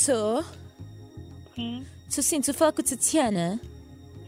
Estou. 0.00 0.42
Sim, 1.54 1.84
Estou 2.08 2.24
sim, 2.24 2.38
estou 2.38 2.52
a 2.52 2.56
falar 2.56 2.72
com 2.72 2.80
a 2.80 2.84
Tatiana. 2.84 3.60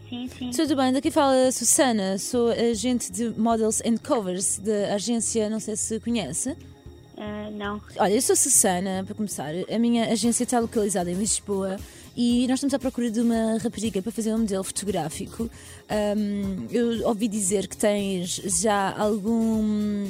sim, 0.07 0.29
sim. 0.37 0.51
Tudo 0.51 0.75
bem, 0.75 0.93
daqui 0.93 1.09
fala 1.09 1.47
a 1.47 1.51
Susana, 1.51 2.19
sou 2.19 2.49
agente 2.51 3.11
de 3.11 3.29
Models 3.29 3.81
and 3.83 3.97
Covers 3.97 4.59
da 4.59 4.93
agência, 4.93 5.49
não 5.49 5.59
sei 5.59 5.75
se 5.75 5.99
conhece. 5.99 6.55
Ah, 7.17 7.49
não. 7.51 7.81
Olha, 7.97 8.13
eu 8.13 8.21
sou 8.21 8.35
Susana, 8.35 9.03
para 9.03 9.15
começar. 9.15 9.49
A 9.67 9.79
minha 9.79 10.11
agência 10.11 10.43
está 10.43 10.59
localizada 10.59 11.09
em 11.09 11.15
Lisboa 11.15 11.77
e 12.15 12.45
nós 12.47 12.57
estamos 12.59 12.75
à 12.75 12.77
procura 12.77 13.09
de 13.09 13.19
uma 13.19 13.57
rapariga 13.57 13.99
para 13.99 14.11
fazer 14.11 14.31
um 14.35 14.39
modelo 14.39 14.63
fotográfico. 14.63 15.49
Ahm, 15.89 16.67
eu 16.69 17.07
ouvi 17.07 17.27
dizer 17.27 17.67
que 17.67 17.75
tens 17.75 18.35
já 18.61 18.95
algum, 18.95 19.63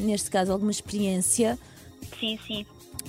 neste 0.05 0.29
caso, 0.29 0.51
alguma 0.51 0.71
experiência. 0.71 1.57
Sim, 2.19 2.37
sim. 2.45 2.65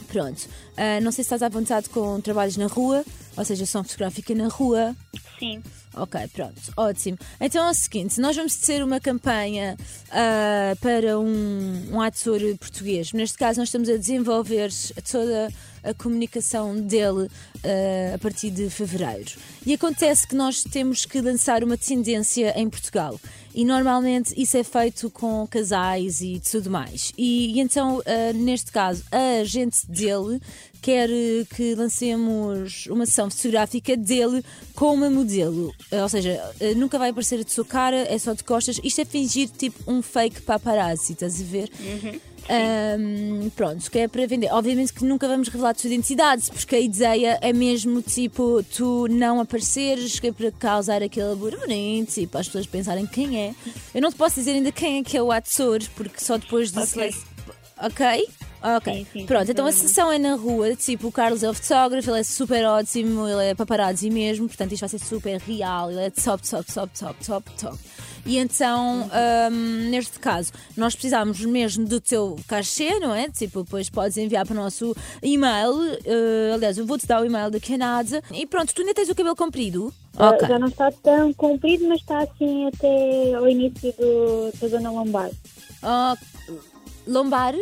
Pronto. 0.08 0.48
Ah, 0.76 1.00
não 1.00 1.10
sei 1.10 1.24
se 1.24 1.28
estás 1.28 1.42
à 1.42 1.48
vontade 1.48 1.88
com 1.88 2.20
trabalhos 2.20 2.56
na 2.56 2.66
rua, 2.66 3.04
ou 3.36 3.44
seja, 3.44 3.64
ação 3.64 3.82
fotográfica 3.82 4.34
na 4.34 4.48
rua. 4.48 4.94
Sim. 5.38 5.62
Ok, 5.96 6.20
pronto, 6.32 6.60
ótimo. 6.76 7.16
Então 7.40 7.66
é 7.66 7.70
o 7.70 7.74
seguinte: 7.74 8.20
nós 8.20 8.34
vamos 8.34 8.56
ter 8.56 8.82
uma 8.82 8.98
campanha 8.98 9.76
ah, 10.10 10.76
para 10.80 11.18
um, 11.18 11.88
um 11.92 12.00
ator 12.00 12.40
português. 12.58 13.12
Neste 13.12 13.38
caso, 13.38 13.60
nós 13.60 13.68
estamos 13.68 13.88
a 13.88 13.96
desenvolver 13.96 14.70
toda 15.10 15.48
a 15.84 15.94
comunicação 15.94 16.74
dele 16.80 17.28
ah, 17.62 18.14
a 18.14 18.18
partir 18.18 18.50
de 18.50 18.68
fevereiro. 18.70 19.32
E 19.64 19.74
acontece 19.74 20.26
que 20.26 20.34
nós 20.34 20.64
temos 20.64 21.04
que 21.04 21.20
lançar 21.20 21.62
uma 21.62 21.76
tendência 21.76 22.58
em 22.58 22.68
Portugal. 22.68 23.20
E 23.54 23.64
normalmente 23.64 24.34
isso 24.36 24.56
é 24.56 24.64
feito 24.64 25.08
com 25.10 25.46
casais 25.46 26.20
e 26.20 26.40
tudo 26.50 26.70
mais. 26.70 27.12
E, 27.16 27.52
e 27.56 27.60
então, 27.60 28.02
ah, 28.04 28.32
neste 28.34 28.72
caso, 28.72 29.04
a 29.12 29.40
agente 29.40 29.86
dele 29.88 30.40
quer 30.82 31.08
eh, 31.08 31.46
que 31.56 31.74
lancemos 31.74 32.86
uma 32.88 33.06
sessão 33.06 33.30
fotográfica 33.30 33.96
dele 33.96 34.44
com 34.74 34.92
uma 34.92 35.08
modelo. 35.08 35.72
Eh, 35.90 36.02
Ou 36.02 36.08
seja, 36.10 36.52
eh, 36.60 36.74
nunca 36.74 36.98
vai 36.98 37.08
aparecer 37.08 37.40
a 37.40 37.48
sua 37.48 37.64
cara, 37.64 37.96
é 37.96 38.18
só 38.18 38.34
de 38.34 38.44
costas. 38.44 38.78
Isto 38.84 39.00
é 39.00 39.04
fingir 39.06 39.48
tipo 39.48 39.90
um 39.90 40.02
fake 40.02 40.42
paparazzi, 40.42 41.12
estás 41.14 41.40
a 41.40 41.44
ver? 41.44 41.70
Ahm, 42.48 43.50
pronto, 43.56 43.90
que 43.90 43.98
é 44.00 44.08
para 44.08 44.26
vender. 44.26 44.52
Obviamente 44.52 44.92
que 44.92 45.04
nunca 45.04 45.26
vamos 45.26 45.48
revelar 45.48 45.70
a 45.70 45.74
tua 45.74 45.88
identidade, 45.88 46.50
porque 46.50 46.76
a 46.76 46.80
ideia 46.80 47.38
é 47.40 47.52
mesmo 47.52 48.02
tipo 48.02 48.62
tu 48.62 49.06
não 49.08 49.40
apareceres, 49.40 50.20
que 50.20 50.28
é 50.28 50.32
para 50.32 50.50
causar 50.52 51.02
aquele 51.02 51.34
burburinho, 51.34 52.04
tipo, 52.04 52.36
as 52.36 52.46
pessoas 52.46 52.66
pensarem 52.66 53.06
quem 53.06 53.38
é. 53.38 53.54
Eu 53.94 54.02
não 54.02 54.10
te 54.10 54.16
posso 54.16 54.36
dizer 54.36 54.52
ainda 54.52 54.70
quem 54.72 54.98
é 54.98 55.02
que 55.02 55.16
é 55.16 55.22
o 55.22 55.32
ator, 55.32 55.80
porque 55.96 56.20
só 56.20 56.36
depois 56.36 56.70
de 56.70 56.80
Ok. 56.80 57.14
Ok? 57.80 58.28
Ok. 58.62 58.94
Sim, 58.94 59.06
sim, 59.12 59.26
Pronto, 59.26 59.44
sem 59.44 59.52
então 59.52 59.66
a 59.66 59.72
sessão 59.72 60.10
é 60.10 60.18
na 60.18 60.36
rua, 60.36 60.74
tipo, 60.74 61.08
o 61.08 61.12
Carlos 61.12 61.42
é 61.42 61.50
o 61.50 61.52
fotógrafo, 61.52 62.10
ele 62.10 62.20
é 62.20 62.22
super 62.22 62.64
ótimo, 62.64 63.28
ele 63.28 63.50
é 63.50 63.54
paparazzi 63.54 64.08
mesmo, 64.08 64.46
portanto 64.48 64.72
isto 64.72 64.80
vai 64.80 64.88
ser 64.88 65.00
super 65.00 65.38
real, 65.38 65.90
ele 65.90 66.00
é 66.00 66.08
top, 66.10 66.48
top, 66.48 66.72
top, 66.72 66.98
top, 66.98 67.24
top, 67.26 67.50
top. 67.60 67.78
E 68.26 68.38
então, 68.38 69.10
hum, 69.52 69.90
neste 69.90 70.18
caso, 70.18 70.50
nós 70.74 70.94
precisamos 70.94 71.44
mesmo 71.44 71.84
do 71.84 72.00
teu 72.00 72.36
cachê, 72.48 72.98
não 72.98 73.14
é? 73.14 73.28
Tipo, 73.28 73.64
depois 73.64 73.90
podes 73.90 74.16
enviar 74.16 74.46
para 74.46 74.54
o 74.54 74.62
nosso 74.62 74.96
e-mail. 75.22 75.74
eh, 76.06 76.52
aliás, 76.54 76.78
eu 76.78 76.86
vou-te 76.86 77.06
dar 77.06 77.20
o 77.20 77.26
e-mail 77.26 77.50
da 77.50 77.60
Canada. 77.60 78.22
E 78.32 78.46
pronto, 78.46 78.72
tu 78.74 78.80
ainda 78.80 78.94
tens 78.94 79.10
o 79.10 79.14
cabelo 79.14 79.36
comprido? 79.36 79.92
Ah, 80.16 80.30
Ok. 80.30 80.48
Já 80.48 80.58
não 80.58 80.68
está 80.68 80.90
tão 80.90 81.34
comprido, 81.34 81.86
mas 81.86 82.00
está 82.00 82.20
assim 82.22 82.66
até 82.68 83.34
ao 83.34 83.46
início 83.46 83.92
do, 83.98 84.50
da 84.58 84.68
zona 84.68 84.90
lombar. 84.90 85.30
Ah, 85.82 86.16
lombar? 87.06 87.54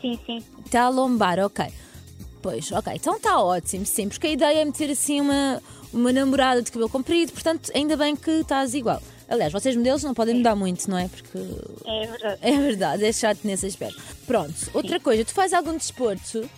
Sim, 0.00 0.18
sim. 0.26 0.42
Está 0.64 0.82
a 0.84 0.88
lombar, 0.88 1.38
ok. 1.40 1.66
Pois, 2.42 2.70
ok. 2.70 2.92
Então 2.94 3.16
está 3.16 3.40
ótimo, 3.40 3.84
sim, 3.84 4.08
porque 4.08 4.26
a 4.26 4.30
ideia 4.30 4.60
é 4.60 4.64
meter 4.64 4.90
assim 4.90 5.20
uma, 5.20 5.62
uma 5.92 6.12
namorada 6.12 6.62
de 6.62 6.70
cabelo 6.70 6.88
comprido, 6.88 7.32
portanto, 7.32 7.70
ainda 7.74 7.96
bem 7.96 8.14
que 8.14 8.30
estás 8.30 8.74
igual. 8.74 9.02
Aliás, 9.28 9.52
vocês 9.52 9.74
modelos 9.74 10.04
não 10.04 10.14
podem 10.14 10.36
mudar 10.36 10.54
muito, 10.54 10.88
não 10.88 10.96
é? 10.96 11.08
Porque 11.08 11.38
É 11.84 12.06
verdade. 12.06 12.38
é 12.42 12.56
verdade, 12.58 13.04
é 13.04 13.12
chato 13.12 13.40
nesse 13.42 13.66
aspecto. 13.66 14.00
Pronto, 14.26 14.54
outra 14.72 15.00
coisa, 15.00 15.24
tu 15.24 15.32
fazes 15.34 15.54
algum 15.54 15.76
desporto? 15.76 16.48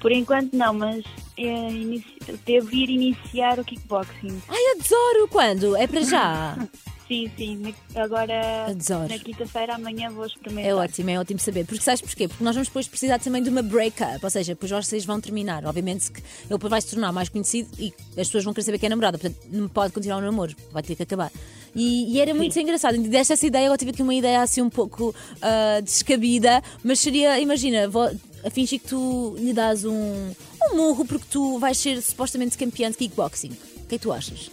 Por 0.00 0.12
enquanto 0.12 0.54
não, 0.54 0.74
mas 0.74 1.04
é, 1.36 1.70
inici... 1.70 2.16
devo 2.44 2.74
ir 2.74 2.90
iniciar 2.90 3.58
o 3.58 3.64
kickboxing. 3.64 4.42
Ai, 4.48 4.76
adoro! 4.78 5.28
Quando? 5.28 5.76
É 5.76 5.86
para 5.86 6.02
já? 6.02 6.56
Sim, 7.10 7.28
sim. 7.36 7.74
Agora, 7.96 8.66
Adoro. 8.66 9.08
na 9.08 9.18
quinta-feira, 9.18 9.74
amanhã 9.74 10.10
vou 10.10 10.24
experimentar. 10.24 10.70
É 10.70 10.72
ótimo, 10.72 11.10
é 11.10 11.18
ótimo 11.18 11.40
saber. 11.40 11.66
Porque 11.66 11.82
sabes 11.82 12.00
porquê? 12.00 12.28
Porque 12.28 12.44
nós 12.44 12.54
vamos 12.54 12.68
depois 12.68 12.86
precisar 12.86 13.18
também 13.18 13.42
de 13.42 13.50
uma 13.50 13.62
break-up, 13.62 14.20
ou 14.22 14.30
seja, 14.30 14.52
depois 14.52 14.70
vocês 14.70 15.04
vão 15.04 15.20
terminar. 15.20 15.66
Obviamente 15.66 16.08
que 16.12 16.20
ele 16.20 16.50
depois 16.50 16.70
vai 16.70 16.80
se 16.80 16.90
tornar 16.90 17.10
mais 17.10 17.28
conhecido 17.28 17.68
e 17.80 17.92
as 18.10 18.28
pessoas 18.28 18.44
vão 18.44 18.54
querer 18.54 18.64
saber 18.64 18.78
que 18.78 18.86
é 18.86 18.88
namorada, 18.88 19.18
portanto 19.18 19.40
não 19.50 19.66
pode 19.66 19.92
continuar 19.92 20.18
o 20.18 20.20
namoro, 20.20 20.54
vai 20.70 20.84
ter 20.84 20.94
que 20.94 21.02
acabar. 21.02 21.32
E, 21.74 22.14
e 22.14 22.20
era 22.20 22.32
muito 22.32 22.56
engraçado, 22.60 22.94
e 22.94 22.98
deste 23.08 23.32
essa 23.32 23.44
ideia, 23.44 23.66
eu 23.66 23.76
tive 23.76 23.90
aqui 23.90 24.02
uma 24.02 24.14
ideia 24.14 24.40
assim 24.42 24.62
um 24.62 24.70
pouco 24.70 25.12
ah, 25.42 25.80
descabida, 25.82 26.62
mas 26.84 27.00
seria, 27.00 27.40
imagina, 27.40 27.88
vou- 27.88 28.10
a 28.44 28.50
fingir 28.50 28.78
que 28.80 28.86
tu 28.86 29.34
lhe 29.36 29.52
dás 29.52 29.84
um, 29.84 30.30
um 30.70 30.76
murro 30.76 31.04
porque 31.04 31.26
tu 31.28 31.58
vais 31.58 31.76
ser 31.76 32.00
supostamente 32.02 32.56
campeã 32.56 32.88
de 32.88 32.96
kickboxing. 32.96 33.50
O 33.50 33.86
que 33.90 33.96
é 33.96 33.98
que 33.98 34.02
tu 34.04 34.12
achas? 34.12 34.48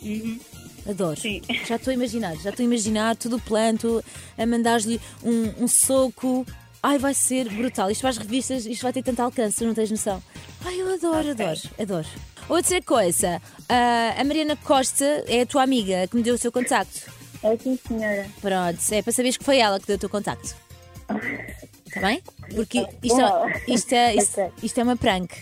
Adoro. 0.87 1.19
Sim. 1.19 1.41
Já 1.65 1.75
estou 1.75 1.91
a 1.91 1.93
imaginar, 1.93 2.35
já 2.37 2.49
estou 2.49 2.63
a 2.63 2.65
imaginar 2.67 3.15
tudo 3.15 3.35
o 3.37 3.41
plano, 3.41 3.77
tu 3.77 4.03
a 4.37 4.45
mandar-lhe 4.45 4.99
um, 5.23 5.63
um 5.63 5.67
soco. 5.67 6.45
Ai, 6.81 6.97
vai 6.97 7.13
ser 7.13 7.49
brutal. 7.49 7.91
Isto 7.91 8.01
para 8.01 8.09
as 8.11 8.17
revistas, 8.17 8.65
isto 8.65 8.83
vai 8.83 8.93
ter 8.93 9.03
tanto 9.03 9.19
alcance, 9.21 9.63
não 9.65 9.73
tens 9.73 9.91
noção. 9.91 10.23
Ai, 10.63 10.79
eu 10.79 10.93
adoro, 10.93 11.31
adoro, 11.31 11.59
adoro. 11.79 12.07
Outra 12.47 12.81
coisa, 12.81 13.41
ah, 13.67 14.15
a 14.17 14.23
Mariana 14.23 14.55
Costa 14.55 15.03
é 15.27 15.41
a 15.41 15.45
tua 15.45 15.63
amiga 15.63 16.07
que 16.07 16.15
me 16.15 16.23
deu 16.23 16.35
o 16.35 16.37
seu 16.37 16.51
contacto. 16.51 17.11
É 17.43 17.57
sim, 17.57 17.77
senhora. 17.87 18.25
Pronto, 18.41 18.79
é 18.91 19.01
para 19.01 19.11
saberes 19.11 19.35
que 19.37 19.43
foi 19.43 19.57
ela 19.57 19.79
que 19.79 19.87
deu 19.87 19.97
o 19.97 19.99
teu 19.99 20.09
contacto. 20.09 20.55
Está 21.85 21.99
bem? 22.07 22.21
Porque 22.55 22.85
isto 23.03 23.19
é, 23.19 23.73
isto, 23.73 23.93
é, 23.93 24.15
isto, 24.15 24.39
Ok. 24.41 24.51
isto 24.63 24.79
é 24.79 24.83
uma 24.83 24.95
prank. 24.95 25.33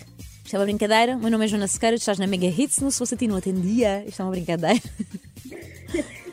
Isto 0.45 0.56
é 0.56 0.59
uma 0.59 0.66
brincadeira. 0.66 1.16
O 1.16 1.19
meu 1.19 1.31
nome 1.31 1.45
é 1.45 1.47
Joana 1.47 1.67
Sequeira, 1.67 1.97
tu 1.97 2.01
estás 2.01 2.19
na 2.19 2.28
Mega 2.28 2.45
Hits. 2.45 2.79
Não 2.79 2.91
se 2.91 3.00
fosse 3.00 3.16
a 3.16 3.17
ti, 3.17 3.28
não 3.28 3.35
atendia. 3.35 4.06
Isto 4.07 4.22
é 4.22 4.25
uma 4.25 4.31
brincadeira. 4.31 4.79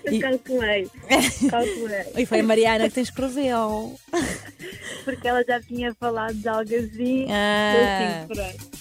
Eu 0.04 0.20
calculei. 0.20 0.90
calculei. 1.48 2.04
E 2.18 2.26
foi 2.26 2.40
a 2.40 2.42
Mariana 2.42 2.88
que 2.88 2.94
te 2.94 3.00
escreveu. 3.00 3.98
Porque 5.04 5.28
ela 5.28 5.42
já 5.44 5.60
tinha 5.60 5.94
falado 5.94 6.34
de 6.34 6.48
algo 6.48 6.74
assim. 6.74 7.26
Ah. 7.30 8.24
Assim, 8.24 8.34
pronto. 8.34 8.72